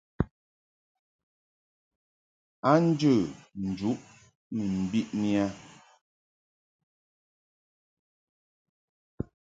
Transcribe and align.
A 2.69 2.71
njə 2.85 3.13
njuʼ 3.67 3.97
ni 4.53 4.63
mbiʼni 4.81 5.29
a. 5.43 5.45